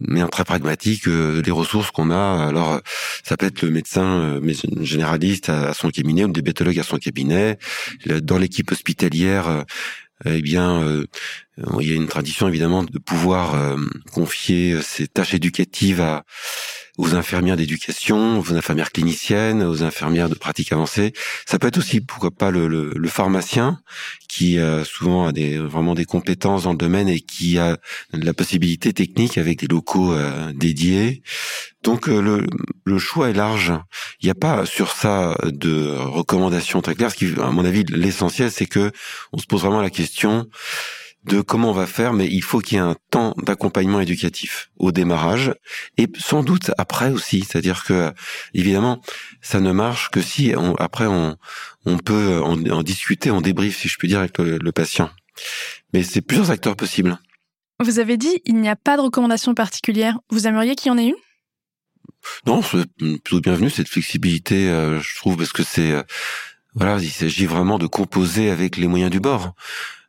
mais 0.00 0.20
un 0.20 0.28
très 0.28 0.44
pragmatique, 0.44 1.06
euh, 1.08 1.42
les 1.44 1.50
ressources 1.52 1.90
qu'on 1.90 2.10
a. 2.10 2.46
Alors, 2.46 2.80
ça 3.22 3.36
peut 3.36 3.46
être 3.46 3.62
le 3.62 3.70
médecin 3.70 4.40
généraliste 4.80 5.48
à, 5.48 5.72
son 5.72 5.90
cabinet 5.90 6.24
ou 6.24 6.28
le 6.28 6.32
diabétologue 6.32 6.78
à 6.78 6.82
son 6.82 6.98
cabinet. 6.98 7.58
Dans 8.06 8.38
l'équipe 8.38 8.72
hospitalière, 8.72 9.64
eh 10.24 10.42
bien, 10.42 11.04
il 11.78 11.88
y 11.88 11.92
a 11.92 11.94
une 11.94 12.08
tradition 12.08 12.48
évidemment 12.48 12.82
de 12.82 12.98
pouvoir 12.98 13.76
confier 14.12 14.82
ces 14.82 15.06
tâches 15.06 15.34
éducatives 15.34 16.00
à 16.00 16.24
aux 16.96 17.14
infirmières 17.14 17.56
d'éducation, 17.56 18.38
aux 18.38 18.52
infirmières 18.52 18.92
cliniciennes, 18.92 19.62
aux 19.62 19.82
infirmières 19.82 20.28
de 20.28 20.34
pratique 20.34 20.72
avancée. 20.72 21.12
Ça 21.44 21.58
peut 21.58 21.66
être 21.66 21.78
aussi, 21.78 22.00
pourquoi 22.00 22.30
pas, 22.30 22.50
le, 22.50 22.68
le, 22.68 22.92
le 22.94 23.08
pharmacien 23.08 23.80
qui 24.28 24.58
euh, 24.58 24.84
souvent 24.84 25.26
a 25.26 25.32
des, 25.32 25.58
vraiment 25.58 25.94
des 25.94 26.04
compétences 26.04 26.64
dans 26.64 26.72
le 26.72 26.78
domaine 26.78 27.08
et 27.08 27.20
qui 27.20 27.58
a 27.58 27.78
la 28.12 28.32
possibilité 28.32 28.92
technique 28.92 29.38
avec 29.38 29.58
des 29.58 29.66
locaux 29.66 30.12
euh, 30.12 30.52
dédiés. 30.52 31.22
Donc 31.82 32.08
euh, 32.08 32.20
le, 32.20 32.46
le, 32.84 32.98
choix 32.98 33.30
est 33.30 33.34
large. 33.34 33.72
Il 34.20 34.26
n'y 34.26 34.30
a 34.30 34.34
pas 34.36 34.64
sur 34.64 34.92
ça 34.92 35.36
de 35.44 35.96
recommandations 35.96 36.80
très 36.80 36.94
claires. 36.94 37.10
Ce 37.10 37.16
qui, 37.16 37.32
à 37.40 37.50
mon 37.50 37.64
avis, 37.64 37.84
l'essentiel, 37.84 38.50
c'est 38.50 38.66
que 38.66 38.92
on 39.32 39.38
se 39.38 39.46
pose 39.46 39.62
vraiment 39.62 39.82
la 39.82 39.90
question 39.90 40.48
de 41.24 41.40
comment 41.40 41.70
on 41.70 41.74
va 41.74 41.86
faire, 41.86 42.12
mais 42.12 42.26
il 42.26 42.42
faut 42.42 42.60
qu'il 42.60 42.76
y 42.76 42.78
ait 42.78 42.84
un 42.84 42.96
temps 43.10 43.34
d'accompagnement 43.38 44.00
éducatif 44.00 44.70
au 44.78 44.92
démarrage 44.92 45.54
et 45.96 46.06
sans 46.18 46.42
doute 46.42 46.70
après 46.78 47.10
aussi. 47.10 47.40
C'est-à-dire 47.40 47.84
que 47.84 48.12
évidemment, 48.52 49.00
ça 49.40 49.60
ne 49.60 49.72
marche 49.72 50.10
que 50.10 50.20
si 50.20 50.52
après 50.78 51.06
on, 51.06 51.36
on 51.86 51.98
peut 51.98 52.40
en, 52.42 52.82
discuter, 52.82 53.30
en 53.30 53.40
débrief, 53.40 53.78
si 53.78 53.88
je 53.88 53.96
puis 53.96 54.08
dire, 54.08 54.20
avec 54.20 54.38
le, 54.38 54.72
patient. 54.72 55.10
Mais 55.92 56.02
c'est 56.02 56.20
plusieurs 56.20 56.50
acteurs 56.50 56.76
possibles. 56.76 57.18
Vous 57.80 57.98
avez 57.98 58.16
dit 58.16 58.40
il 58.44 58.56
n'y 58.56 58.68
a 58.68 58.76
pas 58.76 58.96
de 58.96 59.02
recommandation 59.02 59.54
particulière. 59.54 60.18
Vous 60.30 60.46
aimeriez 60.46 60.74
qu'il 60.74 60.88
y 60.88 60.94
en 60.94 60.98
ait 60.98 61.06
une? 61.06 61.14
Non, 62.46 62.62
c'est 62.62 62.86
plutôt 62.96 63.40
bienvenu 63.40 63.70
cette 63.70 63.88
flexibilité, 63.88 64.68
euh, 64.68 65.00
je 65.00 65.16
trouve, 65.16 65.36
parce 65.36 65.52
que 65.52 65.62
c'est 65.62 65.92
euh, 65.92 66.02
voilà, 66.74 66.98
il 67.00 67.10
s'agit 67.10 67.46
vraiment 67.46 67.78
de 67.78 67.86
composer 67.86 68.50
avec 68.50 68.76
les 68.76 68.88
moyens 68.88 69.10
du 69.10 69.20
bord. 69.20 69.54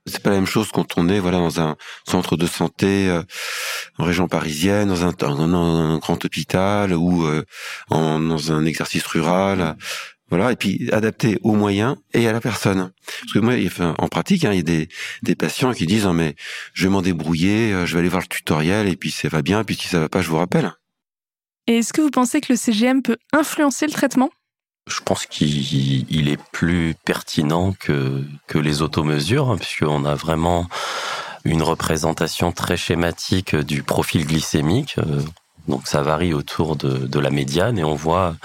C'est 0.07 0.21
pas 0.21 0.29
la 0.29 0.35
même 0.35 0.45
chose 0.45 0.69
quand 0.71 0.97
on 0.97 1.09
est 1.09 1.19
voilà 1.19 1.39
dans 1.39 1.59
un 1.59 1.75
centre 2.07 2.37
de 2.37 2.45
santé 2.45 3.09
euh, 3.09 3.23
en 3.97 4.03
région 4.03 4.27
parisienne, 4.27 4.87
dans 4.87 5.03
un, 5.03 5.11
dans 5.11 5.39
un 5.39 5.97
grand 5.97 6.23
hôpital 6.23 6.93
ou 6.93 7.25
euh, 7.25 7.43
en, 7.89 8.19
dans 8.19 8.51
un 8.51 8.65
exercice 8.65 9.05
rural. 9.07 9.75
Voilà, 10.29 10.51
et 10.51 10.55
puis 10.55 10.89
adapté 10.91 11.37
aux 11.43 11.53
moyens 11.53 11.97
et 12.13 12.27
à 12.27 12.33
la 12.33 12.41
personne. 12.41 12.91
Parce 13.21 13.33
que 13.33 13.39
moi, 13.39 13.53
en 13.99 14.07
pratique, 14.07 14.43
hein, 14.43 14.53
il 14.53 14.57
y 14.57 14.59
a 14.59 14.63
des, 14.63 14.89
des 15.21 15.35
patients 15.35 15.71
qui 15.71 15.85
disent 15.85 16.07
mais 16.07 16.35
je 16.73 16.83
vais 16.83 16.89
m'en 16.89 17.03
débrouiller, 17.03 17.73
euh, 17.73 17.85
je 17.85 17.93
vais 17.93 17.99
aller 17.99 18.09
voir 18.09 18.23
le 18.23 18.27
tutoriel 18.27 18.87
et 18.87 18.95
puis 18.95 19.11
ça 19.11 19.29
va 19.29 19.43
bien, 19.43 19.61
et 19.61 19.63
puis 19.63 19.75
si 19.75 19.87
ça 19.87 19.99
va 19.99 20.09
pas, 20.09 20.21
je 20.21 20.29
vous 20.29 20.37
rappelle. 20.37 20.73
Et 21.67 21.77
est-ce 21.77 21.93
que 21.93 22.01
vous 22.01 22.11
pensez 22.11 22.41
que 22.41 22.53
le 22.53 22.57
CGM 22.57 23.01
peut 23.01 23.17
influencer 23.33 23.85
le 23.85 23.91
traitement? 23.91 24.29
Je 24.87 24.99
pense 25.01 25.25
qu'il 25.25 26.29
est 26.29 26.39
plus 26.51 26.95
pertinent 27.05 27.73
que, 27.79 28.23
que 28.47 28.59
les 28.59 28.81
automesures, 28.81 29.49
hein, 29.49 29.57
puisqu'on 29.57 30.05
a 30.05 30.15
vraiment 30.15 30.67
une 31.43 31.63
représentation 31.63 32.51
très 32.51 32.77
schématique 32.77 33.55
du 33.55 33.83
profil 33.83 34.25
glycémique. 34.25 34.95
Euh, 34.99 35.21
donc 35.67 35.87
ça 35.87 36.03
varie 36.03 36.33
autour 36.33 36.75
de, 36.75 37.07
de 37.07 37.19
la 37.19 37.31
médiane 37.31 37.79
et 37.79 37.83
on 37.83 37.95
voit 37.95 38.35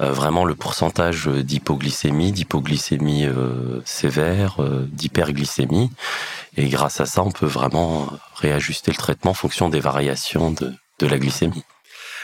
euh, 0.00 0.12
vraiment 0.12 0.44
le 0.44 0.54
pourcentage 0.54 1.26
d'hypoglycémie, 1.26 2.30
d'hypoglycémie 2.30 3.26
euh, 3.26 3.80
sévère, 3.84 4.58
d'hyperglycémie. 4.86 5.90
Et 6.56 6.68
grâce 6.68 7.00
à 7.00 7.06
ça, 7.06 7.24
on 7.24 7.32
peut 7.32 7.46
vraiment 7.46 8.08
réajuster 8.36 8.92
le 8.92 8.96
traitement 8.96 9.32
en 9.32 9.34
fonction 9.34 9.68
des 9.68 9.80
variations 9.80 10.52
de, 10.52 10.72
de 11.00 11.06
la 11.06 11.18
glycémie. 11.18 11.64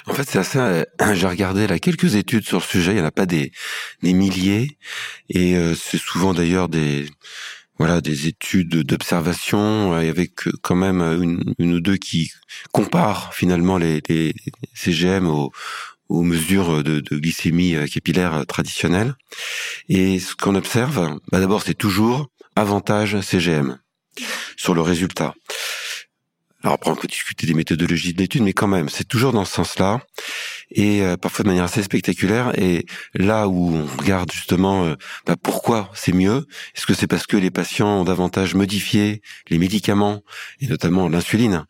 En 0.09 0.15
fait, 0.15 0.29
c'est 0.29 0.39
assez. 0.39 0.59
Euh, 0.59 0.85
j'ai 1.13 1.27
regardé 1.27 1.67
là 1.67 1.79
quelques 1.79 2.15
études 2.15 2.47
sur 2.47 2.59
le 2.59 2.65
sujet. 2.65 2.93
Il 2.93 2.99
y 2.99 3.01
en 3.01 3.05
a 3.05 3.11
pas 3.11 3.27
des 3.27 3.53
des 4.03 4.15
milliers, 4.15 4.79
et 5.29 5.57
euh, 5.57 5.75
c'est 5.75 5.99
souvent 5.99 6.33
d'ailleurs 6.33 6.69
des 6.69 7.07
voilà 7.79 8.01
des 8.01 8.27
études 8.27 8.83
d'observation 8.85 9.93
avec 9.93 10.33
quand 10.63 10.75
même 10.75 11.01
une, 11.01 11.55
une, 11.59 11.75
ou 11.75 11.81
deux 11.81 11.97
qui 11.97 12.33
comparent 12.73 13.35
finalement 13.35 13.77
les, 13.77 14.03
les 14.09 14.35
CGM 14.75 15.29
aux, 15.29 15.53
aux 16.09 16.23
mesures 16.23 16.83
de, 16.83 17.01
de, 17.01 17.17
glycémie 17.19 17.77
euh, 17.77 17.87
capillaire 17.87 18.45
traditionnelles. 18.47 19.15
Et 19.89 20.19
ce 20.19 20.35
qu'on 20.35 20.55
observe, 20.55 21.19
bah 21.31 21.39
d'abord, 21.39 21.63
c'est 21.63 21.75
toujours 21.75 22.31
avantage 22.57 23.21
CGM 23.21 23.79
sur 24.57 24.75
le 24.75 24.81
résultat. 24.81 25.35
Alors 26.69 26.75
après, 26.75 26.91
on 26.91 26.97
peut 26.97 27.09
discuter 27.09 27.47
des 27.47 27.55
méthodologies 27.55 28.13
de 28.13 28.19
l'étude, 28.19 28.43
mais 28.43 28.53
quand 28.53 28.67
même, 28.67 28.91
c'est 28.91 29.09
toujours 29.09 29.33
dans 29.33 29.47
ce 29.47 29.55
sens-là, 29.55 30.03
et 30.71 31.01
euh, 31.01 31.17
parfois 31.17 31.45
de 31.45 31.49
manière 31.49 31.65
assez 31.65 31.83
spectaculaire. 31.83 32.53
Et 32.61 32.85
là 33.15 33.49
où 33.49 33.75
on 33.75 33.87
regarde 33.97 34.31
justement 34.31 34.85
euh, 34.85 34.95
bah, 35.25 35.37
pourquoi 35.43 35.91
c'est 35.95 36.13
mieux, 36.13 36.47
est-ce 36.77 36.85
que 36.85 36.93
c'est 36.93 37.07
parce 37.07 37.27
que 37.27 37.39
les 37.39 37.51
patients 37.51 38.01
ont 38.01 38.05
davantage 38.05 38.55
modifié 38.55 39.23
les 39.49 39.57
médicaments, 39.57 40.21
et 40.61 40.67
notamment 40.67 41.09
l'insuline, 41.09 41.65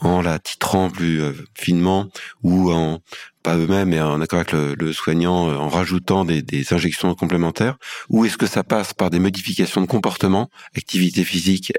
en 0.00 0.22
la 0.22 0.38
titrant 0.38 0.88
plus 0.88 1.20
euh, 1.20 1.34
finement, 1.54 2.08
ou 2.42 2.72
en 2.72 3.00
pas 3.42 3.58
eux-mêmes, 3.58 3.90
mais 3.90 4.00
en 4.00 4.18
accord 4.22 4.38
avec 4.38 4.52
le, 4.52 4.92
soignant, 4.94 5.54
en 5.54 5.68
rajoutant 5.68 6.24
des 6.24 6.72
injections 6.72 7.14
complémentaires, 7.14 7.76
ou 8.08 8.24
est-ce 8.24 8.38
que 8.38 8.46
ça 8.46 8.64
passe 8.64 8.94
par 8.94 9.10
des 9.10 9.18
modifications 9.18 9.82
de 9.82 9.86
comportement, 9.86 10.48
activité 10.74 11.22
physique, 11.22 11.72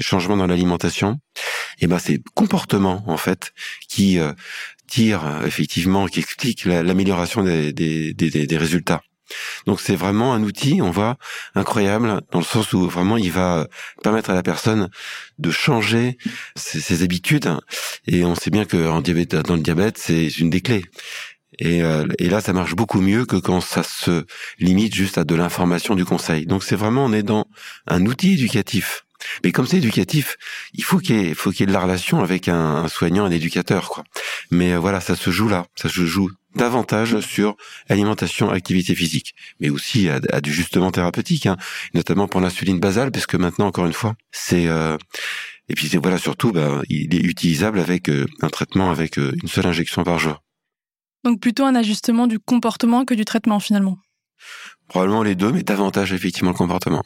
changement 0.00 0.36
dans 0.36 0.46
l'alimentation, 0.46 1.18
et 1.80 1.86
ben 1.86 1.98
c'est 1.98 2.20
comportement 2.34 3.04
en 3.06 3.16
fait 3.16 3.52
qui 3.88 4.18
euh, 4.18 4.32
tire 4.86 5.26
euh, 5.26 5.46
effectivement, 5.46 6.06
qui 6.06 6.20
explique 6.20 6.64
l'amélioration 6.64 7.42
des, 7.42 7.72
des, 7.72 8.14
des, 8.14 8.46
des, 8.46 8.56
résultats. 8.56 9.02
Donc 9.66 9.80
c'est 9.80 9.96
vraiment 9.96 10.34
un 10.34 10.42
outil, 10.42 10.82
on 10.82 10.90
voit, 10.90 11.16
incroyable, 11.54 12.20
dans 12.30 12.38
le 12.38 12.44
sens 12.44 12.72
où 12.74 12.88
vraiment 12.88 13.16
il 13.16 13.32
va 13.32 13.66
permettre 14.02 14.30
à 14.30 14.34
la 14.34 14.42
personne 14.42 14.90
de 15.38 15.50
changer 15.50 16.18
ses, 16.56 16.80
ses 16.80 17.02
habitudes. 17.02 17.50
Et 18.06 18.24
on 18.24 18.34
sait 18.34 18.50
bien 18.50 18.66
que 18.66 18.88
en 18.88 19.00
diabète, 19.00 19.34
dans 19.34 19.54
le 19.54 19.62
diabète, 19.62 19.96
c'est 19.98 20.28
une 20.38 20.50
des 20.50 20.60
clés. 20.60 20.84
Et, 21.58 21.82
euh, 21.82 22.06
et, 22.18 22.28
là, 22.28 22.40
ça 22.40 22.52
marche 22.52 22.74
beaucoup 22.74 23.00
mieux 23.00 23.26
que 23.26 23.36
quand 23.36 23.60
ça 23.60 23.82
se 23.82 24.24
limite 24.58 24.94
juste 24.94 25.18
à 25.18 25.24
de 25.24 25.34
l'information 25.34 25.94
du 25.94 26.04
conseil. 26.04 26.46
Donc 26.46 26.64
c'est 26.64 26.76
vraiment, 26.76 27.04
on 27.04 27.12
est 27.12 27.22
dans 27.22 27.46
un 27.86 28.04
outil 28.06 28.34
éducatif 28.34 29.03
mais 29.42 29.52
comme 29.52 29.66
c'est 29.66 29.78
éducatif, 29.78 30.36
il 30.72 30.84
faut 30.84 30.98
qu'il 30.98 31.16
y 31.16 31.30
ait, 31.30 31.34
faut 31.34 31.50
qu'il 31.50 31.60
y 31.60 31.62
ait 31.64 31.66
de 31.66 31.72
la 31.72 31.80
relation 31.80 32.22
avec 32.22 32.48
un, 32.48 32.88
soignant, 32.88 33.24
un 33.24 33.30
éducateur, 33.30 33.88
quoi. 33.88 34.04
Mais 34.50 34.72
euh, 34.72 34.78
voilà, 34.78 35.00
ça 35.00 35.16
se 35.16 35.30
joue 35.30 35.48
là, 35.48 35.66
ça 35.76 35.88
se 35.88 36.04
joue 36.04 36.30
davantage 36.54 37.18
sur 37.20 37.56
alimentation, 37.88 38.50
activité 38.50 38.94
physique, 38.94 39.34
mais 39.60 39.70
aussi 39.70 40.08
à, 40.08 40.40
du 40.40 40.52
justement 40.52 40.90
thérapeutique, 40.92 41.46
hein, 41.46 41.56
notamment 41.94 42.28
pour 42.28 42.40
l'insuline 42.40 42.78
basale, 42.78 43.10
parce 43.10 43.26
que 43.26 43.36
maintenant, 43.36 43.66
encore 43.66 43.86
une 43.86 43.92
fois, 43.92 44.14
c'est 44.30 44.68
euh, 44.68 44.96
et 45.68 45.74
puis 45.74 45.88
voilà 46.00 46.18
surtout, 46.18 46.52
bah, 46.52 46.82
il 46.88 47.14
est 47.14 47.24
utilisable 47.24 47.80
avec 47.80 48.08
euh, 48.08 48.26
un 48.42 48.48
traitement 48.48 48.90
avec 48.90 49.16
une 49.16 49.48
seule 49.48 49.66
injection 49.66 50.04
par 50.04 50.18
jour. 50.18 50.42
Donc 51.24 51.40
plutôt 51.40 51.64
un 51.64 51.74
ajustement 51.74 52.26
du 52.26 52.38
comportement 52.38 53.04
que 53.04 53.14
du 53.14 53.24
traitement 53.24 53.58
finalement? 53.58 53.98
Probablement 54.88 55.22
les 55.22 55.34
deux, 55.34 55.50
mais 55.50 55.62
davantage 55.62 56.12
effectivement 56.12 56.50
le 56.50 56.56
comportement. 56.56 57.02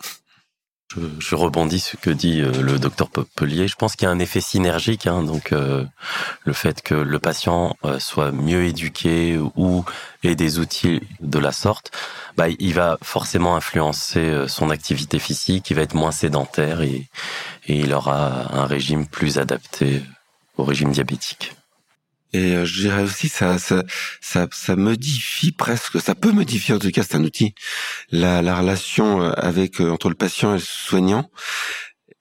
Je, 1.18 1.34
rebondis 1.34 1.80
ce 1.80 1.96
que 1.98 2.08
dit 2.08 2.40
euh, 2.40 2.62
le 2.62 2.78
docteur 2.78 3.10
Popelier. 3.10 3.68
Je 3.68 3.76
pense 3.76 3.94
qu'il 3.94 4.06
y 4.06 4.08
a 4.08 4.10
un 4.10 4.18
effet 4.18 4.40
synergique, 4.40 5.06
hein, 5.06 5.22
donc 5.22 5.52
euh, 5.52 5.84
le 6.44 6.52
fait 6.54 6.80
que 6.80 6.94
le 6.94 7.18
patient 7.18 7.76
euh, 7.84 7.98
soit 7.98 8.32
mieux 8.32 8.64
éduqué 8.64 9.38
ou 9.56 9.84
ait 10.24 10.34
des 10.34 10.58
outils 10.58 11.02
de 11.20 11.38
la 11.38 11.52
sorte, 11.52 11.90
bah, 12.38 12.46
il 12.58 12.72
va 12.72 12.96
forcément 13.02 13.54
influencer 13.54 14.46
son 14.48 14.70
activité 14.70 15.18
physique, 15.18 15.70
il 15.70 15.74
va 15.74 15.82
être 15.82 15.94
moins 15.94 16.12
sédentaire 16.12 16.80
et 16.80 17.08
il 17.66 17.92
aura 17.92 18.54
un 18.54 18.64
régime 18.64 19.06
plus 19.06 19.38
adapté 19.38 20.02
au 20.56 20.64
régime 20.64 20.92
diabétique. 20.92 21.52
Et 22.32 22.54
euh, 22.54 22.64
je 22.64 22.82
dirais 22.82 23.02
aussi 23.02 23.28
ça, 23.28 23.58
ça, 23.58 23.82
ça, 24.20 24.46
ça 24.52 24.76
modifie 24.76 25.52
presque, 25.52 26.00
ça 26.00 26.14
peut 26.14 26.32
modifier 26.32 26.74
en 26.74 26.78
tout 26.78 26.90
cas, 26.90 27.02
c'est 27.02 27.16
un 27.16 27.24
outil, 27.24 27.54
la, 28.10 28.42
la 28.42 28.56
relation 28.56 29.22
euh, 29.22 29.32
avec 29.36 29.80
euh, 29.80 29.90
entre 29.90 30.08
le 30.08 30.14
patient 30.14 30.50
et 30.50 30.58
le 30.58 30.62
soignant, 30.62 31.30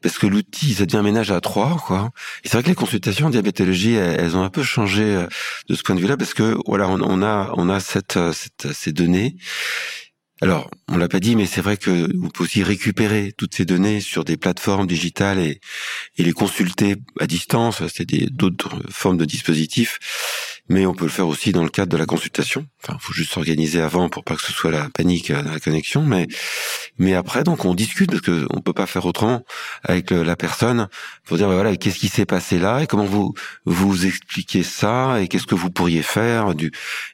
parce 0.02 0.18
que 0.18 0.28
l'outil 0.28 0.76
ça 0.76 0.86
devient 0.86 0.98
un 0.98 1.04
ménage 1.04 1.32
à 1.32 1.42
trois, 1.42 1.78
quoi. 1.86 2.12
Et 2.44 2.48
c'est 2.48 2.54
vrai 2.54 2.64
que 2.64 2.70
les 2.70 2.76
consultations 2.76 3.28
en 3.28 3.30
diabétologie, 3.30 3.96
elles, 3.96 4.38
ont 4.38 4.44
un 4.44 4.50
peu 4.50 4.64
changé 4.64 5.26
de 5.68 5.76
ce 5.76 5.84
point 5.84 5.96
de 5.96 6.00
vue-là, 6.00 6.16
parce 6.16 6.34
que 6.34 6.58
voilà, 6.66 6.88
on, 6.88 7.02
on 7.02 7.22
a 7.22 7.52
on 7.58 7.68
a 7.68 7.80
cette, 7.80 8.20
cette 8.32 8.72
ces 8.74 8.94
données 8.94 9.36
alors, 10.42 10.70
on 10.88 10.98
l'a 10.98 11.08
pas 11.08 11.20
dit, 11.20 11.36
mais 11.36 11.48
c'est 11.48 11.62
vrai 11.62 11.78
que 11.78 12.16
vous 12.16 12.30
pouvez 12.30 12.48
aussi 12.48 12.64
récupérer 12.64 13.34
toutes 13.38 13.56
ces 13.56 13.66
données 13.66 14.02
sur 14.02 14.24
des 14.24 14.38
plateformes 14.38 14.86
digitales 14.86 15.40
et, 15.40 15.60
et 16.18 16.24
les 16.24 16.32
consulter 16.32 16.96
à 17.20 17.26
distance. 17.26 17.82
C'est 17.88 18.06
d'autres 18.32 18.82
formes 18.90 19.18
de 19.18 19.26
dispositifs 19.26 20.00
mais 20.70 20.86
on 20.86 20.94
peut 20.94 21.06
le 21.06 21.12
faire 21.12 21.28
aussi 21.28 21.52
dans 21.52 21.64
le 21.64 21.70
cadre 21.70 21.92
de 21.92 21.98
la 21.98 22.06
consultation. 22.06 22.68
Enfin, 22.84 22.98
faut 23.00 23.14
juste 23.14 23.32
s'organiser 23.32 23.82
avant 23.82 24.10
pour 24.10 24.24
pas 24.24 24.36
que 24.36 24.42
ce 24.42 24.52
soit 24.52 24.72
la 24.72 24.90
panique 24.90 25.32
à 25.32 25.42
la 25.42 25.60
connexion, 25.60 26.04
mais 26.04 26.28
mais 26.98 27.14
après 27.14 27.44
donc 27.44 27.66
on 27.66 27.74
discute 27.74 28.10
parce 28.10 28.22
que 28.22 28.48
on 28.50 28.62
peut 28.62 28.74
pas 28.74 28.88
faire 28.88 29.06
autrement 29.06 29.44
avec 29.84 30.12
la 30.12 30.36
personne. 30.36 30.90
Faut 31.24 31.38
dire 31.38 31.50
voilà 31.50 31.76
qu'est-ce 31.76 32.00
qui 32.00 32.10
s'est 32.10 32.26
passé 32.26 32.60
là 32.60 32.82
et 32.82 32.88
comment 32.88 33.06
vous 33.06 33.34
vous 33.66 34.06
expliquez 34.06 34.64
ça 34.64 35.22
et 35.22 35.28
qu'est-ce 35.28 35.48
que 35.48 35.56
vous 35.56 35.70
pourriez 35.70 36.02
faire 36.02 36.54
du 36.54 36.72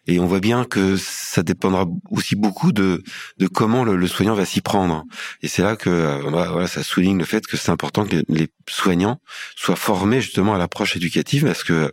et 0.08 0.20
on 0.20 0.26
voit 0.26 0.40
bien 0.40 0.66
que 0.66 0.98
ça 1.34 1.42
dépendra 1.42 1.88
aussi 2.12 2.36
beaucoup 2.36 2.72
de 2.72 3.02
de 3.40 3.48
comment 3.48 3.84
le, 3.84 4.08
soignant 4.08 4.36
va 4.36 4.46
s'y 4.46 4.62
prendre. 4.62 5.04
Et 5.42 5.48
c'est 5.48 5.64
là 5.64 5.76
que 5.76 5.90
euh, 5.90 6.20
voilà 6.30 6.68
ça 6.68 6.84
souligne 6.84 7.18
le 7.18 7.26
fait 7.26 7.48
que 7.48 7.58
c'est 7.58 7.72
important 7.72 8.06
que 8.06 8.18
les 8.28 8.50
soignants 8.70 9.20
soient 9.56 9.76
formés 9.76 10.22
justement 10.22 10.54
à 10.54 10.60
l'approche 10.60 10.96
éducative 10.96 11.46
parce 11.46 11.64
que 11.64 11.92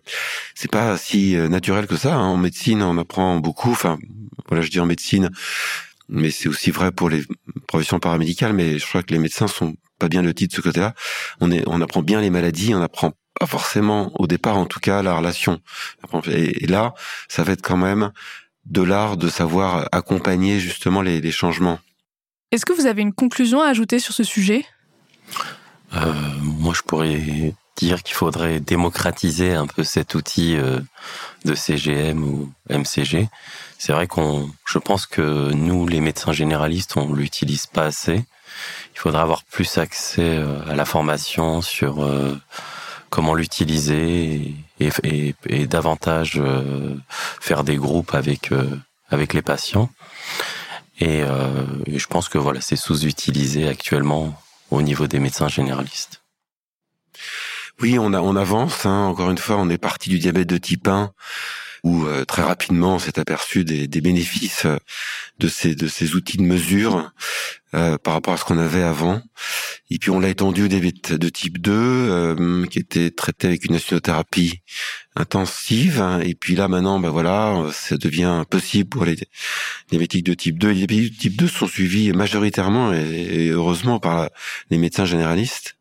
c'est 0.54 0.70
pas 0.70 0.99
si 0.99 1.37
euh, 1.37 1.49
naturel 1.49 1.87
que 1.87 1.97
ça. 1.97 2.16
Hein. 2.16 2.26
En 2.26 2.37
médecine, 2.37 2.82
on 2.82 2.99
apprend 2.99 3.38
beaucoup. 3.38 3.70
Enfin, 3.70 3.99
voilà, 4.49 4.62
je 4.62 4.70
dis 4.70 4.80
en 4.80 4.87
médecine, 4.87 5.30
mais 6.11 6.30
c'est 6.30 6.49
aussi 6.49 6.70
vrai 6.70 6.92
pour 6.92 7.09
les 7.09 7.23
professions 7.66 7.99
paramédicales. 7.99 8.52
Mais 8.52 8.78
je 8.78 8.87
crois 8.87 9.02
que 9.02 9.12
les 9.12 9.18
médecins 9.18 9.49
sont 9.49 9.75
pas 9.99 10.09
bien 10.09 10.20
le 10.20 10.35
titre 10.35 10.54
de 10.54 10.56
ce 10.56 10.68
côté-là. 10.68 10.94
On 11.40 11.50
est, 11.50 11.62
on 11.66 11.80
apprend 11.80 12.02
bien 12.02 12.20
les 12.20 12.30
maladies, 12.30 12.75
on 12.75 12.82
apprend 12.82 13.12
pas 13.38 13.47
forcément 13.47 14.12
au 14.20 14.26
départ, 14.26 14.59
en 14.59 14.66
tout 14.66 14.80
cas, 14.80 15.02
la 15.02 15.14
relation. 15.16 15.61
Et, 16.26 16.66
là, 16.66 16.92
ça 17.28 17.42
va 17.42 17.52
être 17.52 17.62
quand 17.62 17.78
même 17.78 18.12
de 18.71 18.83
l'art 18.83 19.17
de 19.17 19.29
savoir 19.29 19.89
accompagner 19.93 20.61
justement 20.61 21.03
les, 21.03 21.21
les 21.21 21.33
changements. 21.33 21.79
Est-ce 22.53 22.65
que 22.65 22.73
vous 22.73 22.87
avez 22.87 23.03
une 23.03 23.12
conclusion 23.12 23.61
à 23.61 23.67
ajouter 23.69 23.99
sur 23.99 24.15
ce 24.15 24.25
sujet? 24.25 24.65
Euh, 25.95 26.12
Moi, 26.41 26.73
je 26.75 26.83
pourrais 26.83 27.55
dire 27.77 28.03
qu'il 28.03 28.15
faudrait 28.15 28.61
démocratiser 28.61 29.55
un 29.55 29.67
peu 29.67 29.85
cet 29.85 30.15
outil 30.15 30.57
euh, 30.57 30.81
de 31.45 31.55
CGM 31.55 32.23
ou 32.23 32.53
MCG. 32.69 33.29
C'est 33.79 33.93
vrai 33.93 34.07
qu'on, 34.07 34.50
je 34.67 34.79
pense 34.79 35.07
que 35.07 35.53
nous, 35.53 35.87
les 35.87 36.00
médecins 36.00 36.33
généralistes, 36.33 36.97
on 36.97 37.12
l'utilise 37.12 37.67
pas 37.67 37.85
assez. 37.85 38.25
Il 38.95 38.99
faudrait 38.99 39.23
avoir 39.23 39.45
plus 39.45 39.79
accès 39.79 40.37
euh, 40.37 40.61
à 40.69 40.75
la 40.75 40.85
formation 40.85 41.62
sur 41.62 42.05
euh, 42.05 42.37
comment 43.11 43.35
l'utiliser 43.35 44.55
et, 44.81 44.90
et, 45.02 45.35
et, 45.47 45.67
davantage 45.67 46.40
faire 47.40 47.64
des 47.64 47.76
groupes 47.76 48.14
avec 48.14 48.50
avec 49.11 49.35
les 49.35 49.43
patients. 49.43 49.90
Et, 51.00 51.21
et 51.87 51.99
je 51.99 52.07
pense 52.07 52.29
que 52.29 52.38
voilà, 52.38 52.61
c'est 52.61 52.76
sous-utilisé 52.76 53.69
actuellement 53.69 54.40
au 54.71 54.83
niveau 54.83 55.07
des 55.07 55.19
médecins 55.19 55.49
généralistes. 55.49 56.23
Oui, 57.81 57.99
on, 57.99 58.12
a, 58.12 58.21
on 58.21 58.37
avance. 58.37 58.85
Hein. 58.87 59.07
Encore 59.07 59.31
une 59.31 59.38
fois, 59.38 59.57
on 59.57 59.69
est 59.71 59.79
parti 59.79 60.11
du 60.11 60.19
diabète 60.19 60.49
de 60.49 60.59
type 60.59 60.87
1 60.87 61.12
où 61.85 62.07
très 62.27 62.43
rapidement 62.43 62.97
on 62.97 62.99
s'est 62.99 63.19
aperçu 63.19 63.65
des, 63.65 63.87
des, 63.87 64.01
bénéfices 64.01 64.67
de 65.39 65.49
ces 65.49 65.75
de 65.75 65.89
ces 65.89 66.15
outils 66.15 66.37
de 66.37 66.43
mesure 66.43 67.13
par 67.73 68.15
rapport 68.15 68.35
à 68.35 68.37
ce 68.37 68.45
qu'on 68.45 68.59
avait 68.59 68.83
avant. 68.83 69.23
Et 69.91 69.99
puis 69.99 70.11
on 70.11 70.21
l'a 70.21 70.29
étendu 70.29 70.65
au 70.65 70.69
diabète 70.69 71.13
de 71.13 71.29
type 71.29 71.59
2, 71.59 72.67
qui 72.71 72.79
était 72.79 73.11
traité 73.11 73.49
avec 73.49 73.65
une 73.65 73.75
insulothérapie 73.75 74.61
intensive. 75.17 76.05
Et 76.23 76.35
puis 76.35 76.55
là 76.55 76.69
maintenant, 76.69 77.01
ben 77.01 77.11
voilà, 77.11 77.67
ça 77.73 77.97
devient 77.97 78.45
possible 78.49 78.89
pour 78.89 79.05
les 79.05 79.17
diabétiques 79.91 80.25
de 80.25 80.35
type 80.35 80.59
2. 80.59 80.69
Les 80.69 80.75
diabétiques 80.75 81.15
de 81.15 81.19
type 81.19 81.37
2 81.37 81.49
sont 81.49 81.67
suivis 81.67 82.13
majoritairement 82.13 82.93
et, 82.93 83.49
heureusement 83.49 83.99
par 83.99 84.31
les 84.71 84.79
médecins 84.79 85.05
généralistes. 85.05 85.77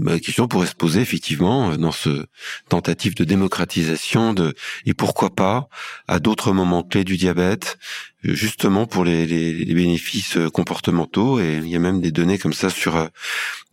La 0.00 0.18
question 0.18 0.48
pourrait 0.48 0.66
se 0.66 0.74
poser 0.74 1.00
effectivement 1.00 1.76
dans 1.76 1.92
ce 1.92 2.26
tentative 2.68 3.14
de 3.14 3.24
démocratisation 3.24 4.32
de 4.32 4.54
et 4.86 4.94
pourquoi 4.94 5.34
pas 5.34 5.68
à 6.08 6.18
d'autres 6.18 6.52
moments 6.52 6.82
clés 6.82 7.04
du 7.04 7.16
diabète 7.16 7.78
justement 8.24 8.86
pour 8.86 9.04
les, 9.04 9.26
les, 9.26 9.74
bénéfices 9.74 10.38
comportementaux 10.52 11.40
et 11.40 11.56
il 11.56 11.68
y 11.68 11.76
a 11.76 11.80
même 11.80 12.00
des 12.00 12.12
données 12.12 12.38
comme 12.38 12.52
ça 12.52 12.70
sur 12.70 12.96
euh, 12.96 13.06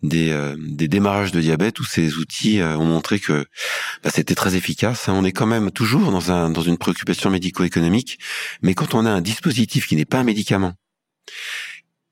des, 0.02 0.32
euh, 0.32 0.56
des 0.58 0.88
démarrages 0.88 1.32
de 1.32 1.40
diabète 1.40 1.80
où 1.80 1.84
ces 1.84 2.16
outils 2.16 2.60
euh, 2.60 2.78
ont 2.78 2.86
montré 2.86 3.20
que 3.20 3.46
bah, 4.04 4.10
c'était 4.14 4.36
très 4.36 4.56
efficace. 4.56 5.08
Hein. 5.08 5.14
On 5.16 5.24
est 5.24 5.32
quand 5.32 5.46
même 5.46 5.72
toujours 5.72 6.12
dans 6.12 6.32
un 6.32 6.50
dans 6.50 6.62
une 6.62 6.78
préoccupation 6.78 7.30
médico-économique, 7.30 8.18
mais 8.62 8.74
quand 8.74 8.96
on 8.96 9.06
a 9.06 9.12
un 9.12 9.22
dispositif 9.22 9.88
qui 9.88 9.96
n'est 9.96 10.06
pas 10.06 10.20
un 10.20 10.24
médicament 10.24 10.74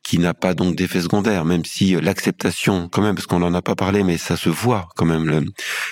qui 0.08 0.20
n'a 0.20 0.34
pas 0.34 0.54
donc 0.54 0.78
d'effet 0.78 1.02
secondaire, 1.02 1.44
même 1.44 1.66
si 1.66 1.94
euh, 1.94 2.00
l'acceptation, 2.00 2.88
quand 2.88 3.02
même, 3.02 3.14
parce 3.14 3.28
qu'on 3.28 3.40
n'en 3.40 3.54
a 3.54 3.62
pas 3.62 3.76
parlé, 3.76 4.04
mais 4.04 4.18
ça 4.18 4.38
se 4.38 4.48
voit 4.48 4.88
quand 4.96 5.04
même, 5.04 5.28
le, 5.28 5.44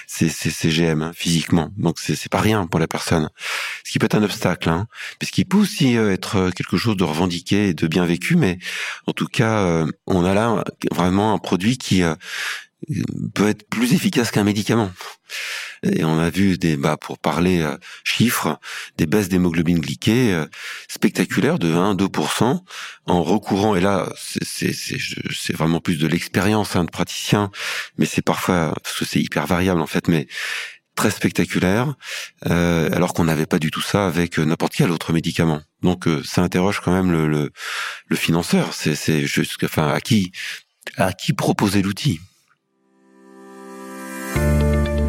ces, 0.08 0.30
ces 0.30 0.52
CGM 0.52 1.02
hein, 1.02 1.12
physiquement. 1.14 1.70
Donc 1.76 2.00
c'est 2.00 2.32
pas 2.32 2.40
rien 2.40 2.66
pour 2.66 2.80
la 2.80 2.88
personne. 2.88 3.30
Ce 3.84 3.92
qui 3.92 4.00
peut 4.00 4.06
être 4.06 4.16
un 4.16 4.24
obstacle, 4.24 4.70
hein, 4.70 4.88
puisqu'il 5.20 5.44
peut 5.44 5.58
aussi 5.58 5.98
euh, 5.98 6.14
être 6.14 6.38
euh, 6.38 6.52
quelque 6.52 6.78
chose 6.78 6.96
de 6.96 7.04
revendiqué 7.04 7.68
et 7.68 7.74
de 7.74 7.88
bien 7.88 8.06
vécu, 8.06 8.38
mais 8.38 8.58
en 9.06 9.12
tout 9.12 9.28
cas, 9.28 9.86
on 10.08 10.24
a 10.24 10.34
là 10.34 10.64
vraiment 10.92 11.34
un 11.34 11.38
produit 11.38 11.78
qui 11.78 12.02
peut 13.34 13.48
être 13.48 13.68
plus 13.70 13.94
efficace 13.94 14.32
qu'un 14.32 14.44
médicament. 14.44 14.92
Et 15.84 16.04
on 16.04 16.18
a 16.20 16.30
vu 16.30 16.58
des, 16.58 16.77
bah, 16.77 16.98
pour 16.98 17.20
parler 17.20 17.62
euh, 17.62 17.77
chiffres, 18.04 18.60
des 18.98 19.06
baisses 19.06 19.30
d'hémoglobine 19.30 19.80
glyquée 19.80 20.34
euh, 20.34 20.46
spectaculaires 20.88 21.60
de 21.60 21.74
1-2% 21.74 22.62
en 23.06 23.24
recourant. 23.24 23.75
Et 23.75 23.82
là, 23.82 24.12
c'est 24.15 25.54
vraiment 25.54 25.80
plus 25.80 25.98
de 25.98 26.08
l'expérience 26.08 26.75
hein, 26.75 26.86
de 26.86 26.92
praticien, 26.92 27.51
mais 27.98 28.06
c'est 28.06 28.22
parfois 28.22 28.74
parce 28.84 29.00
que 29.00 29.06
c'est 29.06 29.20
hyper 29.20 29.46
variable 29.46 29.82
en 29.82 29.88
fait, 29.88 30.08
mais 30.08 30.27
très 30.96 31.12
spectaculaire, 31.12 31.96
euh, 32.46 32.89
alors 32.94 33.13
qu'on 33.13 33.25
n'avait 33.25 33.46
pas 33.46 33.60
du 33.60 33.70
tout 33.70 33.82
ça 33.82 34.08
avec 34.08 34.38
n'importe 34.38 34.74
quel 34.75 34.92
autre 34.92 35.12
médicament. 35.12 35.62
Donc 35.82 36.08
ça 36.24 36.42
interroge 36.42 36.80
quand 36.80 36.94
même 36.94 37.12
le, 37.12 37.27
le, 37.27 37.51
le 38.08 38.15
financeur. 38.15 38.74
C'est 38.74 39.25
juste, 39.27 39.62
enfin, 39.63 39.89
à 39.89 40.00
qui 40.00 40.32
à 40.98 41.13
qui 41.13 41.34
proposer 41.34 41.82
l'outil? 41.82 42.20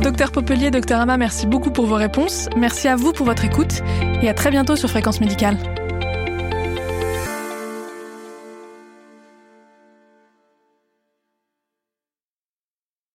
Docteur 0.02 0.30
Popelier, 0.30 0.71
docteur 0.71 1.00
Ama, 1.00 1.16
merci 1.16 1.47
beaucoup 1.47 1.71
pour 1.71 1.87
vos 1.87 1.97
réponses. 1.97 2.49
Merci 2.56 2.88
à 2.88 2.97
vous 2.97 3.12
pour 3.12 3.26
votre 3.26 3.45
écoute 3.45 3.83
et 4.23 4.28
à 4.28 4.35
très 4.35 4.50
bientôt 4.50 4.76
sur 4.76 4.88
Fréquence 4.88 5.21
Médicale. 5.21 5.59